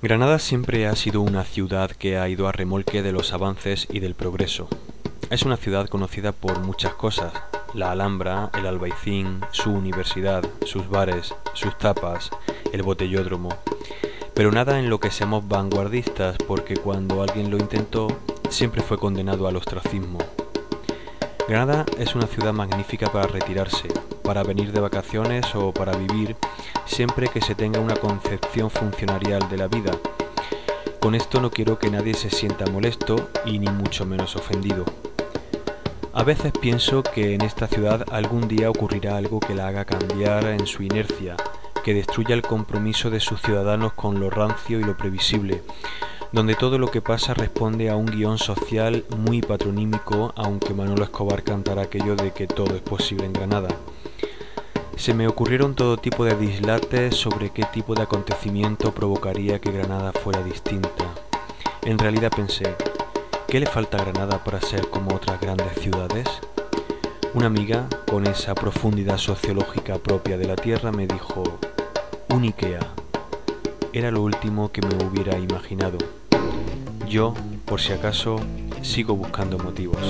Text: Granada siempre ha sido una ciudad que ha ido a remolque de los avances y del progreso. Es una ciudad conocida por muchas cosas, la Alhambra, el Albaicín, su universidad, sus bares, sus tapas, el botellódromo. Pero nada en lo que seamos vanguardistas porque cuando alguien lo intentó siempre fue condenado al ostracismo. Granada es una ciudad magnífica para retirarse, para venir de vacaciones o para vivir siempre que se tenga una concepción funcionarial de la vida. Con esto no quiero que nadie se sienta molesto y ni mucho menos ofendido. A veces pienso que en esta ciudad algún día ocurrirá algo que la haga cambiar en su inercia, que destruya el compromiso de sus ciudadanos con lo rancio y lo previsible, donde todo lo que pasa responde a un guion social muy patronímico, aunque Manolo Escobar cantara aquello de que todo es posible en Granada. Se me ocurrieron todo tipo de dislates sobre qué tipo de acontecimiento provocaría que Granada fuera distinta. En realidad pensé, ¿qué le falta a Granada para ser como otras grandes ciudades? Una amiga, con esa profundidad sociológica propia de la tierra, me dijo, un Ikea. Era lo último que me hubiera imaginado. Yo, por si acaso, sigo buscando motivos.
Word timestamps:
Granada 0.00 0.38
siempre 0.38 0.86
ha 0.86 0.94
sido 0.94 1.22
una 1.22 1.42
ciudad 1.42 1.90
que 1.90 2.18
ha 2.18 2.28
ido 2.28 2.46
a 2.46 2.52
remolque 2.52 3.02
de 3.02 3.10
los 3.10 3.32
avances 3.32 3.88
y 3.90 3.98
del 3.98 4.14
progreso. 4.14 4.68
Es 5.28 5.42
una 5.42 5.56
ciudad 5.56 5.88
conocida 5.88 6.30
por 6.30 6.60
muchas 6.60 6.94
cosas, 6.94 7.32
la 7.74 7.90
Alhambra, 7.90 8.48
el 8.56 8.68
Albaicín, 8.68 9.40
su 9.50 9.72
universidad, 9.72 10.44
sus 10.64 10.88
bares, 10.88 11.34
sus 11.52 11.76
tapas, 11.78 12.30
el 12.72 12.84
botellódromo. 12.84 13.48
Pero 14.34 14.52
nada 14.52 14.78
en 14.78 14.88
lo 14.88 15.00
que 15.00 15.10
seamos 15.10 15.48
vanguardistas 15.48 16.36
porque 16.46 16.76
cuando 16.76 17.20
alguien 17.20 17.50
lo 17.50 17.58
intentó 17.58 18.06
siempre 18.50 18.82
fue 18.82 18.98
condenado 18.98 19.48
al 19.48 19.56
ostracismo. 19.56 20.20
Granada 21.48 21.84
es 21.98 22.14
una 22.14 22.28
ciudad 22.28 22.52
magnífica 22.52 23.10
para 23.10 23.26
retirarse, 23.26 23.88
para 24.22 24.44
venir 24.44 24.70
de 24.70 24.78
vacaciones 24.78 25.52
o 25.56 25.72
para 25.72 25.96
vivir 25.96 26.36
siempre 26.88 27.28
que 27.28 27.40
se 27.40 27.54
tenga 27.54 27.78
una 27.78 27.94
concepción 27.94 28.70
funcionarial 28.70 29.48
de 29.48 29.56
la 29.56 29.68
vida. 29.68 29.92
Con 31.00 31.14
esto 31.14 31.40
no 31.40 31.50
quiero 31.50 31.78
que 31.78 31.90
nadie 31.90 32.14
se 32.14 32.30
sienta 32.30 32.66
molesto 32.66 33.30
y 33.44 33.58
ni 33.58 33.68
mucho 33.68 34.04
menos 34.04 34.34
ofendido. 34.34 34.84
A 36.12 36.24
veces 36.24 36.52
pienso 36.60 37.04
que 37.04 37.34
en 37.34 37.42
esta 37.42 37.68
ciudad 37.68 38.04
algún 38.10 38.48
día 38.48 38.70
ocurrirá 38.70 39.16
algo 39.16 39.38
que 39.38 39.54
la 39.54 39.68
haga 39.68 39.84
cambiar 39.84 40.46
en 40.46 40.66
su 40.66 40.82
inercia, 40.82 41.36
que 41.84 41.94
destruya 41.94 42.34
el 42.34 42.42
compromiso 42.42 43.10
de 43.10 43.20
sus 43.20 43.40
ciudadanos 43.40 43.92
con 43.92 44.18
lo 44.18 44.28
rancio 44.28 44.80
y 44.80 44.84
lo 44.84 44.96
previsible, 44.96 45.62
donde 46.32 46.56
todo 46.56 46.78
lo 46.78 46.90
que 46.90 47.00
pasa 47.00 47.34
responde 47.34 47.90
a 47.90 47.96
un 47.96 48.06
guion 48.06 48.38
social 48.38 49.04
muy 49.16 49.40
patronímico, 49.40 50.32
aunque 50.34 50.74
Manolo 50.74 51.04
Escobar 51.04 51.44
cantara 51.44 51.82
aquello 51.82 52.16
de 52.16 52.32
que 52.32 52.46
todo 52.46 52.74
es 52.74 52.82
posible 52.82 53.26
en 53.26 53.32
Granada. 53.32 53.68
Se 54.98 55.14
me 55.14 55.28
ocurrieron 55.28 55.76
todo 55.76 55.96
tipo 55.96 56.24
de 56.24 56.34
dislates 56.34 57.14
sobre 57.14 57.50
qué 57.50 57.62
tipo 57.72 57.94
de 57.94 58.02
acontecimiento 58.02 58.92
provocaría 58.92 59.60
que 59.60 59.70
Granada 59.70 60.12
fuera 60.12 60.42
distinta. 60.42 61.04
En 61.82 61.98
realidad 61.98 62.32
pensé, 62.34 62.74
¿qué 63.46 63.60
le 63.60 63.66
falta 63.66 63.96
a 63.96 64.04
Granada 64.04 64.42
para 64.42 64.60
ser 64.60 64.90
como 64.90 65.14
otras 65.14 65.40
grandes 65.40 65.72
ciudades? 65.80 66.26
Una 67.32 67.46
amiga, 67.46 67.86
con 68.10 68.26
esa 68.26 68.56
profundidad 68.56 69.18
sociológica 69.18 69.98
propia 69.98 70.36
de 70.36 70.48
la 70.48 70.56
tierra, 70.56 70.90
me 70.90 71.06
dijo, 71.06 71.44
un 72.30 72.42
Ikea. 72.42 72.80
Era 73.92 74.10
lo 74.10 74.22
último 74.22 74.72
que 74.72 74.82
me 74.82 74.96
hubiera 75.04 75.38
imaginado. 75.38 75.98
Yo, 77.08 77.34
por 77.66 77.80
si 77.80 77.92
acaso, 77.92 78.40
sigo 78.82 79.14
buscando 79.14 79.58
motivos. 79.58 80.02